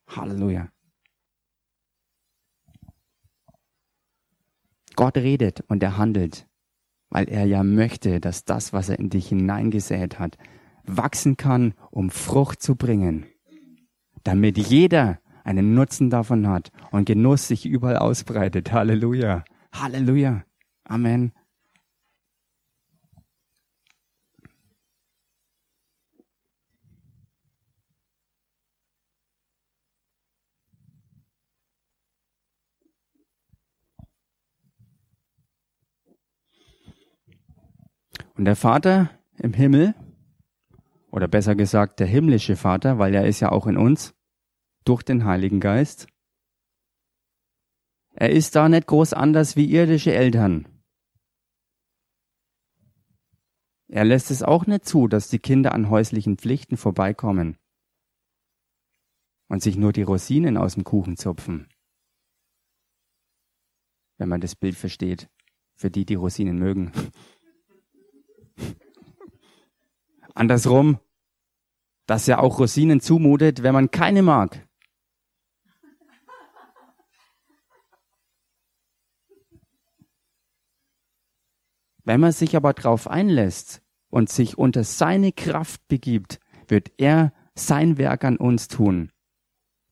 [0.07, 0.69] Halleluja.
[4.97, 6.47] Gott redet und er handelt,
[7.09, 10.37] weil er ja möchte, dass das, was er in dich hineingesät hat,
[10.83, 13.25] wachsen kann, um Frucht zu bringen,
[14.23, 18.73] damit jeder einen Nutzen davon hat und Genuss sich überall ausbreitet.
[18.73, 19.45] Halleluja.
[19.71, 20.43] Halleluja.
[20.83, 21.31] Amen.
[38.37, 39.95] Und der Vater im Himmel,
[41.11, 44.13] oder besser gesagt der himmlische Vater, weil er ist ja auch in uns,
[44.85, 46.07] durch den Heiligen Geist,
[48.13, 50.67] er ist da nicht groß anders wie irdische Eltern.
[53.89, 57.57] Er lässt es auch nicht zu, dass die Kinder an häuslichen Pflichten vorbeikommen
[59.49, 61.69] und sich nur die Rosinen aus dem Kuchen zupfen.
[64.17, 65.29] Wenn man das Bild versteht,
[65.75, 66.91] für die, die Rosinen mögen.
[70.33, 70.99] Andersrum,
[72.05, 74.67] dass er auch Rosinen zumutet, wenn man keine mag.
[82.03, 86.39] Wenn man sich aber darauf einlässt und sich unter seine Kraft begibt,
[86.69, 89.11] wird er sein Werk an uns tun,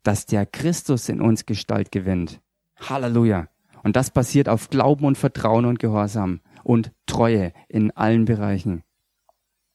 [0.03, 2.39] dass der Christus in uns Gestalt gewinnt.
[2.77, 3.49] Halleluja.
[3.83, 8.83] Und das passiert auf Glauben und Vertrauen und Gehorsam und Treue in allen Bereichen.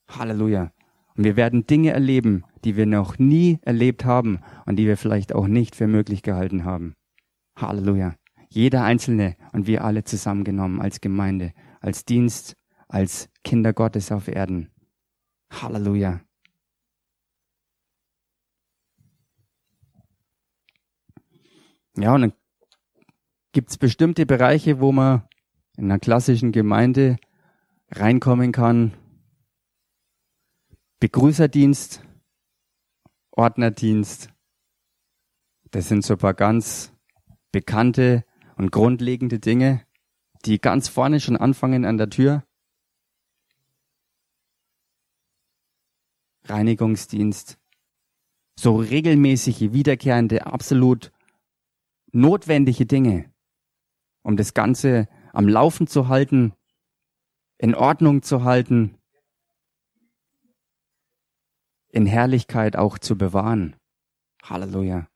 [0.09, 0.72] Halleluja.
[1.16, 5.32] Und wir werden Dinge erleben, die wir noch nie erlebt haben und die wir vielleicht
[5.32, 6.97] auch nicht für möglich gehalten haben.
[7.57, 8.16] Halleluja.
[8.49, 12.57] Jeder Einzelne und wir alle zusammengenommen als Gemeinde, als Dienst,
[12.88, 14.70] als Kinder Gottes auf Erden.
[15.53, 16.20] Halleluja.
[21.97, 22.32] Ja, und dann
[23.53, 25.22] gibt's bestimmte Bereiche, wo man
[25.81, 27.16] in einer klassischen Gemeinde
[27.91, 28.93] reinkommen kann,
[31.01, 32.05] Begrüßerdienst,
[33.31, 34.28] Ordnerdienst.
[35.70, 36.93] Das sind so ein paar ganz
[37.53, 38.26] bekannte
[38.57, 39.87] und grundlegende Dinge,
[40.45, 42.45] die ganz vorne schon anfangen an der Tür.
[46.45, 47.59] Reinigungsdienst.
[48.59, 51.11] So regelmäßige, wiederkehrende, absolut
[52.12, 53.33] notwendige Dinge,
[54.22, 56.53] um das Ganze am Laufen zu halten,
[57.59, 58.97] in Ordnung zu halten,
[61.89, 63.76] in Herrlichkeit auch zu bewahren.
[64.43, 65.07] Halleluja.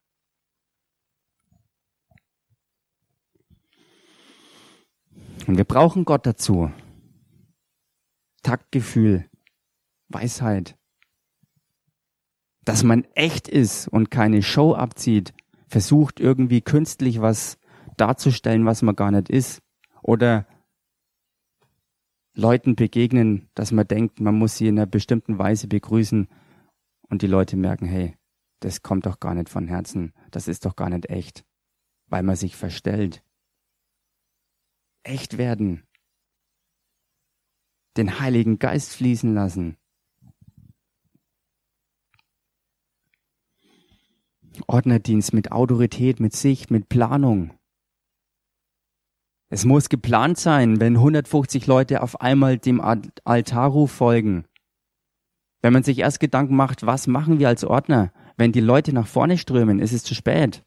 [5.47, 6.73] Und wir brauchen Gott dazu.
[8.43, 9.29] Taktgefühl,
[10.09, 10.77] Weisheit.
[12.65, 15.35] Dass man echt ist und keine Show abzieht,
[15.69, 17.59] versucht irgendwie künstlich was
[17.97, 19.64] darzustellen, was man gar nicht ist.
[20.05, 20.47] Oder
[22.35, 26.29] Leuten begegnen, dass man denkt, man muss sie in einer bestimmten Weise begrüßen
[27.09, 28.15] und die Leute merken, hey,
[28.61, 31.47] das kommt doch gar nicht von Herzen, das ist doch gar nicht echt,
[32.11, 33.25] weil man sich verstellt.
[35.05, 35.87] Echt werden.
[37.97, 39.79] Den Heiligen Geist fließen lassen.
[44.67, 47.59] Ordnerdienst mit Autorität, mit Sicht, mit Planung.
[49.51, 54.47] Es muss geplant sein, wenn 150 Leute auf einmal dem Altarruf folgen.
[55.62, 58.12] Wenn man sich erst Gedanken macht, was machen wir als Ordner?
[58.36, 60.64] Wenn die Leute nach vorne strömen, ist es zu spät.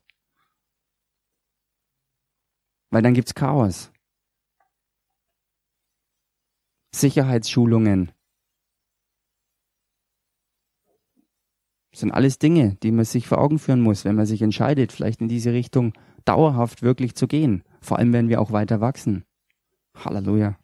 [2.89, 3.91] Weil dann gibt's Chaos.
[6.95, 8.11] Sicherheitsschulungen.
[11.91, 14.91] Das sind alles Dinge, die man sich vor Augen führen muss, wenn man sich entscheidet,
[14.91, 15.93] vielleicht in diese Richtung
[16.25, 17.63] dauerhaft wirklich zu gehen.
[17.81, 19.25] Vor allem, wenn wir auch weiter wachsen.
[19.95, 20.59] Halleluja.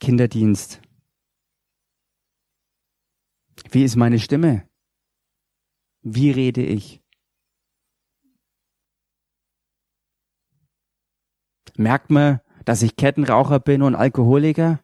[0.00, 0.80] Kinderdienst.
[3.70, 4.68] Wie ist meine Stimme?
[6.02, 7.02] Wie rede ich?
[11.76, 14.80] Merkt man, dass ich Kettenraucher bin und Alkoholiker?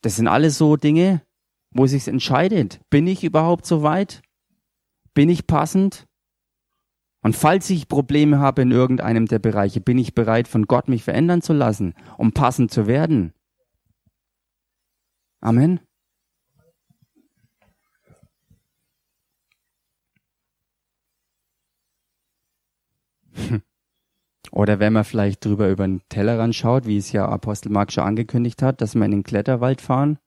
[0.00, 1.24] Das sind alles so Dinge,
[1.70, 2.80] wo sich entscheidet.
[2.90, 4.22] Bin ich überhaupt so weit?
[5.14, 6.06] Bin ich passend?
[7.22, 11.04] Und falls ich Probleme habe in irgendeinem der Bereiche, bin ich bereit, von Gott mich
[11.04, 13.32] verändern zu lassen, um passend zu werden.
[15.40, 15.80] Amen.
[24.50, 28.04] Oder wenn man vielleicht drüber über den Tellerrand schaut, wie es ja Apostel Mark schon
[28.04, 30.18] angekündigt hat, dass wir in den Kletterwald fahren.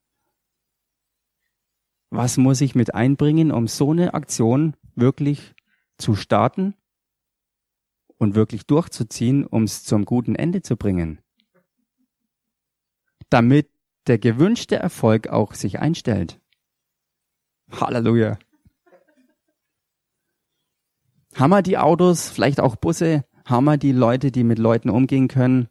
[2.15, 5.53] Was muss ich mit einbringen, um so eine Aktion wirklich
[5.97, 6.73] zu starten
[8.17, 11.19] und wirklich durchzuziehen, um es zum guten Ende zu bringen.
[13.29, 13.69] Damit
[14.07, 16.39] der gewünschte Erfolg auch sich einstellt.
[17.69, 18.37] Halleluja.
[21.33, 25.27] Haben wir die Autos, vielleicht auch Busse, haben wir die Leute, die mit Leuten umgehen
[25.27, 25.67] können?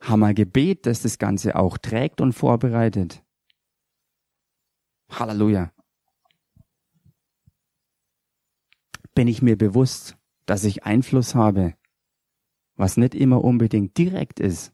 [0.00, 3.24] Haben wir Gebet, das das Ganze auch trägt und vorbereitet?
[5.10, 5.72] Halleluja.
[9.14, 11.74] Bin ich mir bewusst, dass ich Einfluss habe,
[12.76, 14.72] was nicht immer unbedingt direkt ist,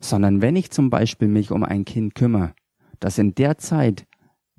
[0.00, 2.54] sondern wenn ich zum Beispiel mich um ein Kind kümmere,
[3.00, 4.06] dass in der Zeit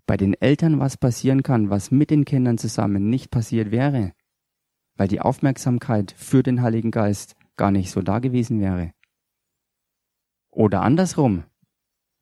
[0.05, 4.13] bei den Eltern was passieren kann, was mit den Kindern zusammen nicht passiert wäre,
[4.95, 8.93] weil die Aufmerksamkeit für den Heiligen Geist gar nicht so da gewesen wäre.
[10.49, 11.43] Oder andersrum,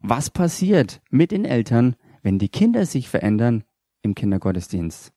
[0.10, 3.64] was passiert mit den Eltern, wenn die Kinder sich verändern
[4.02, 5.12] im Kindergottesdienst?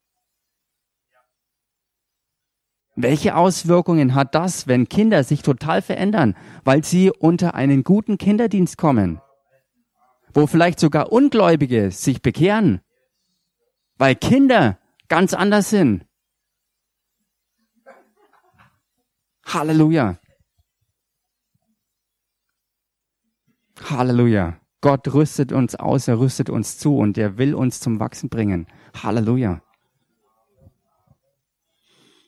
[2.97, 8.76] Welche Auswirkungen hat das, wenn Kinder sich total verändern, weil sie unter einen guten Kinderdienst
[8.76, 9.20] kommen?
[10.34, 12.80] Wo vielleicht sogar Ungläubige sich bekehren,
[13.97, 14.78] weil Kinder
[15.09, 16.05] ganz anders sind.
[19.45, 20.18] Halleluja.
[23.89, 24.58] Halleluja.
[24.81, 28.66] Gott rüstet uns aus, er rüstet uns zu und er will uns zum Wachsen bringen.
[29.03, 29.61] Halleluja.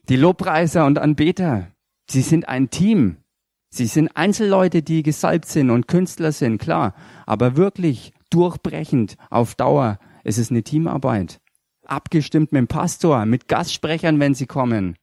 [0.09, 1.71] Die Lobpreiser und Anbeter,
[2.09, 3.19] sie sind ein Team.
[3.73, 6.95] Sie sind Einzelleute, die gesalbt sind und Künstler sind, klar.
[7.25, 11.41] Aber wirklich durchbrechend auf Dauer ist es eine Teamarbeit.
[11.87, 14.97] Abgestimmt mit dem Pastor, mit Gastsprechern, wenn sie kommen.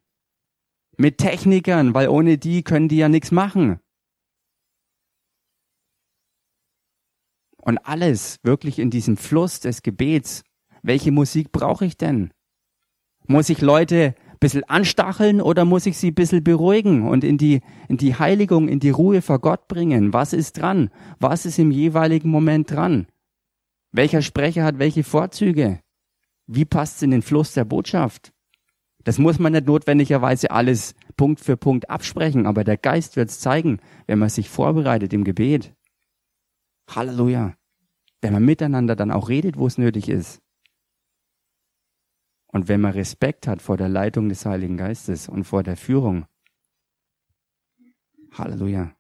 [0.98, 3.80] Mit Technikern, weil ohne die können die ja nichts machen.
[7.68, 10.44] Und alles wirklich in diesem Fluss des Gebets.
[10.84, 12.32] Welche Musik brauche ich denn?
[13.28, 17.60] Muss ich Leute bisschen anstacheln oder muss ich sie ein bisschen beruhigen und in die,
[17.90, 20.14] in die Heiligung, in die Ruhe vor Gott bringen?
[20.14, 20.92] Was ist dran?
[21.20, 23.08] Was ist im jeweiligen Moment dran?
[23.92, 25.82] Welcher Sprecher hat welche Vorzüge?
[26.46, 28.32] Wie passt es in den Fluss der Botschaft?
[29.04, 33.42] Das muss man nicht notwendigerweise alles Punkt für Punkt absprechen, aber der Geist wird es
[33.42, 35.74] zeigen, wenn man sich vorbereitet im Gebet.
[36.90, 37.56] Halleluja.
[38.22, 40.42] Wenn man miteinander dann auch redet, wo es nötig ist.
[42.48, 46.26] Und wenn man Respekt hat vor der Leitung des Heiligen Geistes und vor der Führung.
[48.32, 48.96] Halleluja.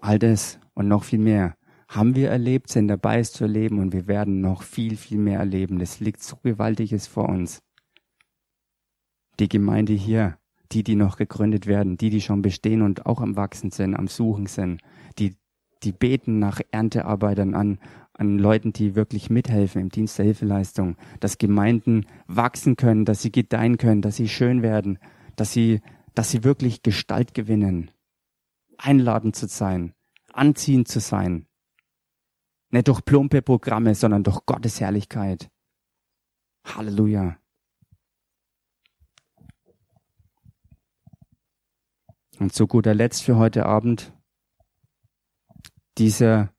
[0.00, 1.56] All das und noch viel mehr
[1.90, 5.40] haben wir erlebt, sind dabei es zu erleben und wir werden noch viel, viel mehr
[5.40, 5.78] erleben.
[5.78, 7.62] Das liegt so gewaltiges vor uns.
[9.40, 10.38] Die Gemeinde hier,
[10.72, 14.08] die, die noch gegründet werden, die, die schon bestehen und auch am Wachsen sind, am
[14.08, 14.80] Suchen sind,
[15.18, 15.36] die,
[15.82, 17.78] die beten nach Erntearbeitern an,
[18.12, 23.32] an Leuten, die wirklich mithelfen im Dienst der Hilfeleistung, dass Gemeinden wachsen können, dass sie
[23.32, 24.98] gedeihen können, dass sie schön werden,
[25.36, 25.80] dass sie,
[26.14, 27.90] dass sie wirklich Gestalt gewinnen,
[28.76, 29.94] einladend zu sein,
[30.32, 31.46] anziehend zu sein,
[32.70, 35.50] nicht durch plumpe Programme, sondern durch Gottes Herrlichkeit.
[36.64, 37.36] Halleluja.
[42.40, 44.14] Und zu guter Letzt für heute Abend
[45.98, 46.54] dieser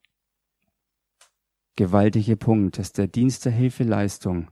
[1.75, 4.51] gewaltige Punkt, dass der Dienst der Hilfeleistung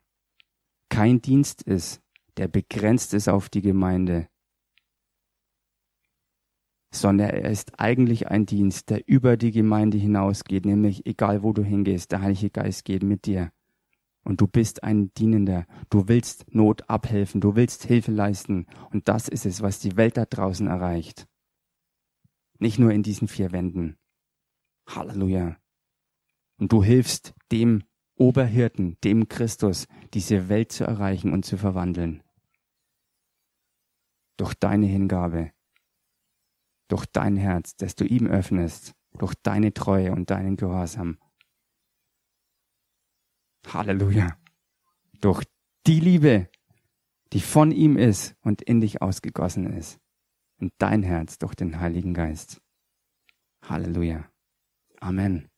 [0.90, 2.02] kein Dienst ist,
[2.38, 4.28] der begrenzt ist auf die Gemeinde,
[6.92, 11.64] sondern er ist eigentlich ein Dienst, der über die Gemeinde hinausgeht, nämlich egal wo du
[11.64, 13.52] hingehst, der Heilige Geist geht mit dir.
[14.24, 15.66] Und du bist ein Dienender.
[15.90, 17.42] Du willst Not abhelfen.
[17.42, 18.68] Du willst Hilfe leisten.
[18.92, 21.28] Und das ist es, was die Welt da draußen erreicht.
[22.60, 23.98] Nicht nur in diesen vier Wänden.
[24.88, 25.58] Halleluja.
[26.58, 27.84] Und du hilfst dem
[28.16, 32.22] Oberhirten, dem Christus, diese Welt zu erreichen und zu verwandeln.
[34.36, 35.54] Durch deine Hingabe,
[36.90, 41.18] durch dein Herz, das du ihm öffnest, durch deine Treue und deinen Gehorsam.
[43.68, 44.38] Halleluja.
[45.22, 45.44] Durch
[45.86, 46.50] die Liebe,
[47.34, 50.00] die von ihm ist und in dich ausgegossen ist.
[50.58, 52.62] In dein Herz durch den Heiligen Geist.
[53.64, 54.30] Halleluja.
[55.00, 55.49] Amen.